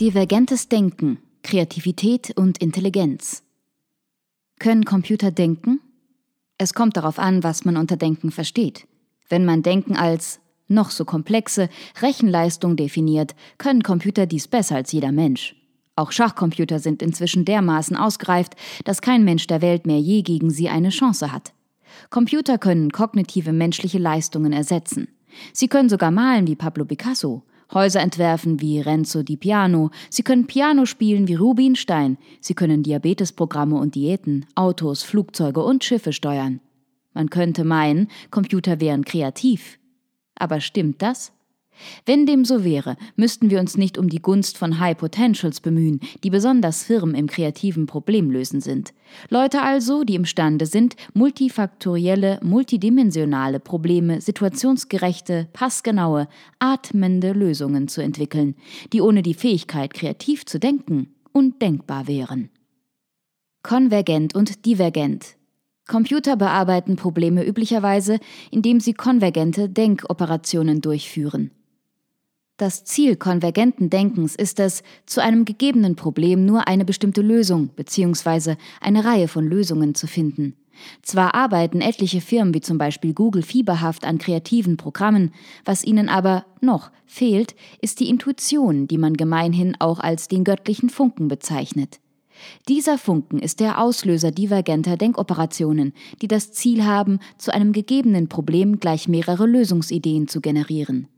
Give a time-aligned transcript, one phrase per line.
[0.00, 3.44] Divergentes Denken, Kreativität und Intelligenz.
[4.58, 5.78] Können Computer denken?
[6.58, 8.88] Es kommt darauf an, was man unter Denken versteht.
[9.28, 11.68] Wenn man Denken als noch so komplexe
[12.02, 15.54] Rechenleistung definiert, können Computer dies besser als jeder Mensch.
[15.94, 20.68] Auch Schachcomputer sind inzwischen dermaßen ausgereift, dass kein Mensch der Welt mehr je gegen sie
[20.68, 21.52] eine Chance hat.
[22.10, 25.06] Computer können kognitive menschliche Leistungen ersetzen.
[25.52, 30.46] Sie können sogar malen wie Pablo Picasso Häuser entwerfen wie Renzo di Piano, sie können
[30.46, 36.60] Piano spielen wie Rubinstein, sie können Diabetesprogramme und Diäten, Autos, Flugzeuge und Schiffe steuern.
[37.12, 39.78] Man könnte meinen, Computer wären kreativ.
[40.36, 41.33] Aber stimmt das?
[42.06, 46.00] Wenn dem so wäre, müssten wir uns nicht um die Gunst von High Potentials bemühen,
[46.22, 48.94] die besonders firm im kreativen Problemlösen sind.
[49.28, 58.54] Leute also, die imstande sind, multifaktorielle, multidimensionale Probleme, situationsgerechte, passgenaue, atmende Lösungen zu entwickeln,
[58.92, 62.50] die ohne die Fähigkeit, kreativ zu denken, undenkbar wären.
[63.62, 65.36] Konvergent und divergent.
[65.86, 68.18] Computer bearbeiten Probleme üblicherweise,
[68.50, 71.50] indem sie konvergente Denkoperationen durchführen.
[72.56, 78.54] Das Ziel konvergenten Denkens ist es, zu einem gegebenen Problem nur eine bestimmte Lösung bzw.
[78.80, 80.54] eine Reihe von Lösungen zu finden.
[81.02, 85.32] Zwar arbeiten etliche Firmen wie zum Beispiel Google fieberhaft an kreativen Programmen,
[85.64, 90.90] was ihnen aber noch fehlt, ist die Intuition, die man gemeinhin auch als den göttlichen
[90.90, 91.98] Funken bezeichnet.
[92.68, 95.92] Dieser Funken ist der Auslöser divergenter Denkoperationen,
[96.22, 101.08] die das Ziel haben, zu einem gegebenen Problem gleich mehrere Lösungsideen zu generieren.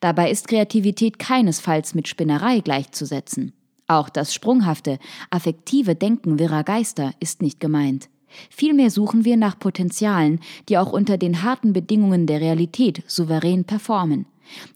[0.00, 3.52] Dabei ist Kreativität keinesfalls mit Spinnerei gleichzusetzen.
[3.86, 4.98] Auch das sprunghafte,
[5.30, 8.08] affektive Denken wirrer Geister ist nicht gemeint.
[8.50, 14.26] Vielmehr suchen wir nach Potenzialen, die auch unter den harten Bedingungen der Realität souverän performen.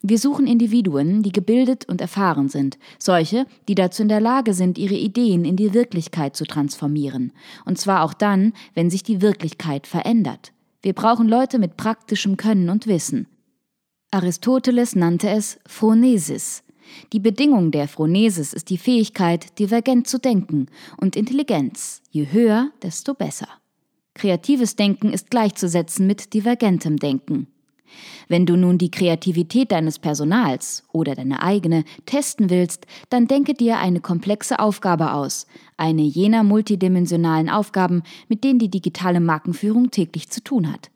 [0.01, 4.77] Wir suchen Individuen, die gebildet und erfahren sind, solche, die dazu in der Lage sind,
[4.77, 7.31] ihre Ideen in die Wirklichkeit zu transformieren,
[7.65, 10.53] und zwar auch dann, wenn sich die Wirklichkeit verändert.
[10.81, 13.27] Wir brauchen Leute mit praktischem Können und Wissen,
[14.13, 16.61] Aristoteles nannte es Phronesis.
[17.13, 20.67] Die Bedingung der Phronesis ist die Fähigkeit, divergent zu denken
[20.97, 22.03] und Intelligenz.
[22.11, 23.47] Je höher, desto besser.
[24.13, 27.47] Kreatives Denken ist gleichzusetzen mit divergentem Denken.
[28.27, 33.79] Wenn du nun die Kreativität deines Personals oder deine eigene testen willst, dann denke dir
[33.79, 40.43] eine komplexe Aufgabe aus, eine jener multidimensionalen Aufgaben, mit denen die digitale Markenführung täglich zu
[40.43, 40.91] tun hat.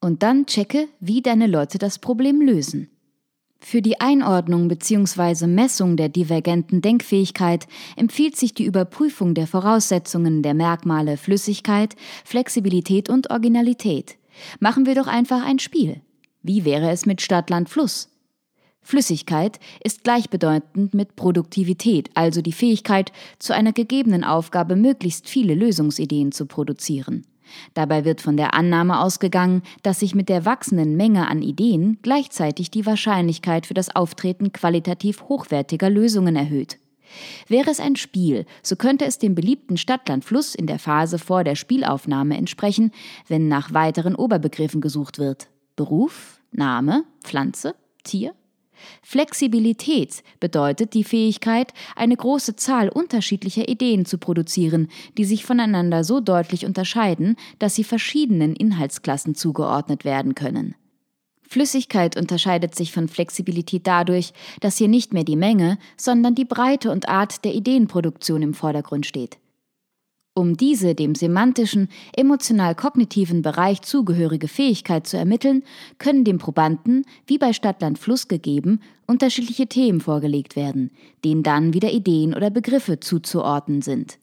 [0.00, 2.90] Und dann checke, wie deine Leute das Problem lösen.
[3.58, 5.46] Für die Einordnung bzw.
[5.46, 7.66] Messung der divergenten Denkfähigkeit
[7.96, 14.18] empfiehlt sich die Überprüfung der Voraussetzungen der Merkmale Flüssigkeit, Flexibilität und Originalität.
[14.60, 16.00] Machen wir doch einfach ein Spiel.
[16.42, 18.08] Wie wäre es mit Stadt, Land, Fluss?
[18.82, 23.10] Flüssigkeit ist gleichbedeutend mit Produktivität, also die Fähigkeit,
[23.40, 27.26] zu einer gegebenen Aufgabe möglichst viele Lösungsideen zu produzieren.
[27.74, 32.70] Dabei wird von der Annahme ausgegangen, dass sich mit der wachsenden Menge an Ideen gleichzeitig
[32.70, 36.78] die Wahrscheinlichkeit für das Auftreten qualitativ hochwertiger Lösungen erhöht.
[37.48, 41.54] Wäre es ein Spiel, so könnte es dem beliebten Stadtlandfluss in der Phase vor der
[41.54, 42.90] Spielaufnahme entsprechen,
[43.28, 45.48] wenn nach weiteren Oberbegriffen gesucht wird.
[45.76, 48.34] Beruf, Name, Pflanze, Tier,
[49.02, 54.88] Flexibilität bedeutet die Fähigkeit, eine große Zahl unterschiedlicher Ideen zu produzieren,
[55.18, 60.74] die sich voneinander so deutlich unterscheiden, dass sie verschiedenen Inhaltsklassen zugeordnet werden können.
[61.48, 66.90] Flüssigkeit unterscheidet sich von Flexibilität dadurch, dass hier nicht mehr die Menge, sondern die Breite
[66.90, 69.38] und Art der Ideenproduktion im Vordergrund steht.
[70.38, 75.62] Um diese dem semantischen, emotional-kognitiven Bereich zugehörige Fähigkeit zu ermitteln,
[75.96, 80.90] können dem Probanden, wie bei Stadtland Fluss gegeben, unterschiedliche Themen vorgelegt werden,
[81.24, 84.18] denen dann wieder Ideen oder Begriffe zuzuordnen sind.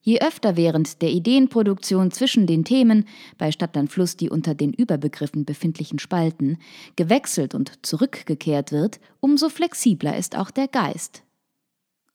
[0.00, 3.04] Je öfter während der Ideenproduktion zwischen den Themen,
[3.36, 6.56] bei Stadtland Fluss die unter den Überbegriffen befindlichen Spalten,
[6.96, 11.22] gewechselt und zurückgekehrt wird, umso flexibler ist auch der Geist.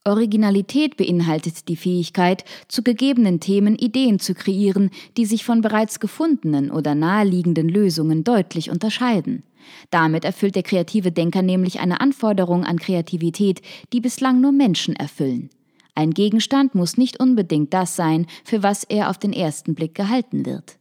[0.06, 6.72] Originalität beinhaltet die Fähigkeit, zu gegebenen Themen Ideen zu kreieren, die sich von bereits gefundenen
[6.72, 9.44] oder naheliegenden Lösungen deutlich unterscheiden.
[9.92, 13.62] Damit erfüllt der kreative Denker nämlich eine Anforderung an Kreativität,
[13.94, 15.50] die bislang nur Menschen erfüllen.
[15.96, 20.46] Ein Gegenstand muss nicht unbedingt das sein, für was er auf den ersten Blick gehalten
[20.46, 20.79] wird.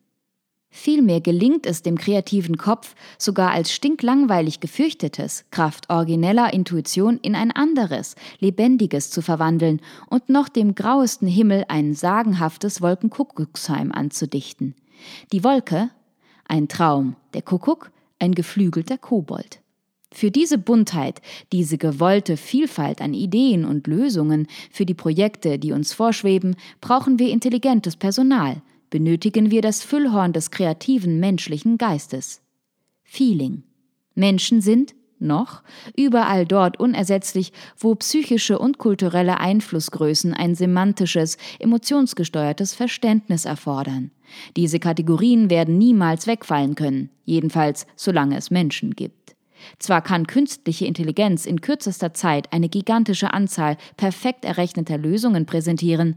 [0.70, 7.50] Vielmehr gelingt es dem kreativen Kopf, sogar als stinklangweilig gefürchtetes, Kraft origineller Intuition in ein
[7.50, 14.75] anderes, lebendiges zu verwandeln und noch dem grauesten Himmel ein sagenhaftes Wolkenkuckucksheim anzudichten.
[15.32, 15.91] Die Wolke,
[16.47, 19.61] ein Traum, der Kuckuck, ein geflügelter Kobold.
[20.12, 21.21] Für diese Buntheit,
[21.53, 27.31] diese gewollte Vielfalt an Ideen und Lösungen für die Projekte, die uns vorschweben, brauchen wir
[27.31, 32.40] intelligentes Personal, benötigen wir das Füllhorn des kreativen menschlichen Geistes.
[33.05, 33.62] Feeling.
[34.14, 35.62] Menschen sind, noch,
[35.96, 44.11] überall dort unersetzlich, wo psychische und kulturelle Einflussgrößen ein semantisches, emotionsgesteuertes Verständnis erfordern.
[44.56, 49.35] Diese Kategorien werden niemals wegfallen können, jedenfalls solange es Menschen gibt.
[49.78, 56.16] Zwar kann künstliche Intelligenz in kürzester Zeit eine gigantische Anzahl perfekt errechneter Lösungen präsentieren,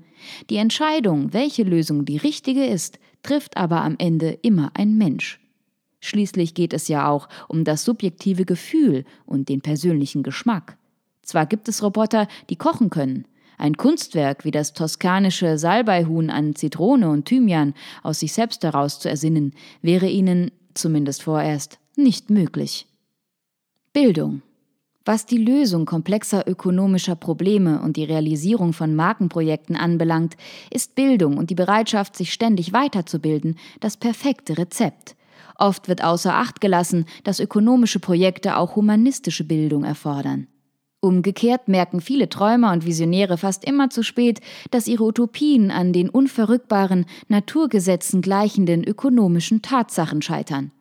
[0.49, 5.39] die Entscheidung, welche Lösung die richtige ist, trifft aber am Ende immer ein Mensch.
[5.99, 10.77] Schließlich geht es ja auch um das subjektive Gefühl und den persönlichen Geschmack.
[11.21, 13.25] Zwar gibt es Roboter, die kochen können,
[13.61, 19.07] ein Kunstwerk wie das toskanische Salbeihuhn an Zitrone und Thymian aus sich selbst heraus zu
[19.07, 19.53] ersinnen,
[19.83, 22.87] wäre ihnen, zumindest vorerst, nicht möglich.
[23.93, 24.41] Bildung.
[25.03, 30.38] Was die Lösung komplexer ökonomischer Probleme und die Realisierung von Markenprojekten anbelangt,
[30.69, 35.17] ist Bildung und die Bereitschaft, sich ständig weiterzubilden, das perfekte Rezept.
[35.57, 40.47] Oft wird außer Acht gelassen, dass ökonomische Projekte auch humanistische Bildung erfordern.
[41.01, 44.39] Umgekehrt merken viele Träumer und Visionäre fast immer zu spät,
[44.69, 50.71] dass ihre Utopien an den unverrückbaren, Naturgesetzen gleichenden ökonomischen Tatsachen scheitern.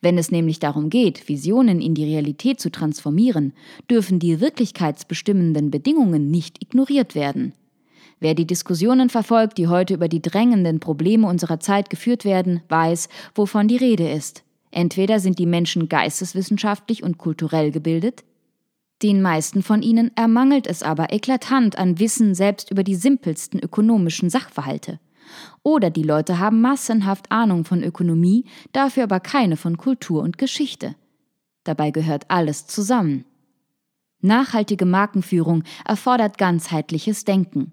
[0.00, 3.52] Wenn es nämlich darum geht, Visionen in die Realität zu transformieren,
[3.90, 7.52] dürfen die wirklichkeitsbestimmenden Bedingungen nicht ignoriert werden.
[8.18, 13.08] Wer die Diskussionen verfolgt, die heute über die drängenden Probleme unserer Zeit geführt werden, weiß,
[13.34, 14.42] wovon die Rede ist.
[14.70, 18.24] Entweder sind die Menschen geisteswissenschaftlich und kulturell gebildet,
[19.02, 24.30] den meisten von ihnen ermangelt es aber eklatant an Wissen selbst über die simpelsten ökonomischen
[24.30, 24.98] Sachverhalte.
[25.62, 30.94] Oder die Leute haben massenhaft Ahnung von Ökonomie, dafür aber keine von Kultur und Geschichte.
[31.64, 33.24] Dabei gehört alles zusammen.
[34.20, 37.72] Nachhaltige Markenführung erfordert ganzheitliches Denken.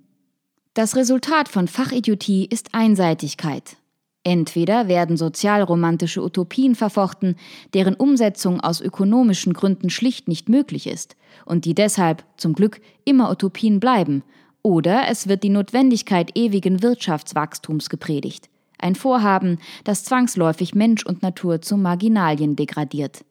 [0.73, 3.77] Das Resultat von Fachidiotie ist Einseitigkeit.
[4.23, 7.35] Entweder werden sozialromantische Utopien verfochten,
[7.73, 13.29] deren Umsetzung aus ökonomischen Gründen schlicht nicht möglich ist und die deshalb zum Glück immer
[13.29, 14.23] Utopien bleiben,
[14.63, 18.49] oder es wird die Notwendigkeit ewigen Wirtschaftswachstums gepredigt.
[18.79, 23.23] Ein Vorhaben, das zwangsläufig Mensch und Natur zu Marginalien degradiert.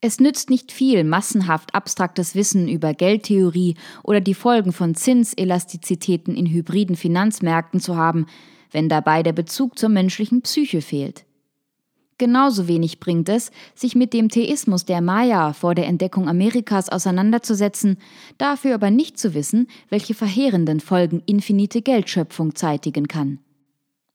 [0.00, 6.46] Es nützt nicht viel, massenhaft abstraktes Wissen über Geldtheorie oder die Folgen von Zinselastizitäten in
[6.46, 8.26] hybriden Finanzmärkten zu haben,
[8.72, 11.24] wenn dabei der Bezug zur menschlichen Psyche fehlt.
[12.18, 17.98] Genauso wenig bringt es, sich mit dem Theismus der Maya vor der Entdeckung Amerikas auseinanderzusetzen,
[18.38, 23.38] dafür aber nicht zu wissen, welche verheerenden Folgen infinite Geldschöpfung zeitigen kann.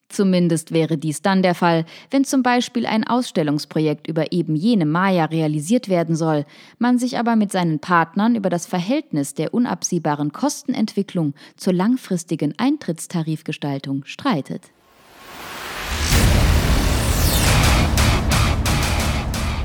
[0.10, 5.26] Zumindest wäre dies dann der Fall, wenn zum Beispiel ein Ausstellungsprojekt über eben jene Maya
[5.26, 6.46] realisiert werden soll,
[6.80, 14.06] man sich aber mit seinen Partnern über das Verhältnis der unabsehbaren Kostenentwicklung zur langfristigen Eintrittstarifgestaltung
[14.06, 14.72] streitet.